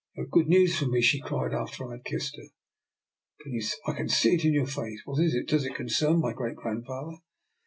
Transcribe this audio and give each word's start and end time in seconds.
"You 0.15 0.23
have 0.23 0.31
good 0.31 0.47
news 0.47 0.79
for 0.79 0.87
me," 0.87 0.99
she 0.99 1.19
cried, 1.21 1.53
after 1.53 1.87
I 1.87 1.91
had 1.97 2.03
kissed 2.05 2.35
her." 2.35 2.47
I 3.85 3.93
can 3.93 4.09
see 4.09 4.33
it 4.33 4.43
in 4.45 4.51
your 4.51 4.65
face. 4.65 5.01
What 5.05 5.23
is 5.23 5.35
it? 5.35 5.47
Does 5.47 5.63
it 5.63 5.75
concern 5.75 6.21
my 6.21 6.33
great 6.33 6.55
grandfather? 6.55 7.17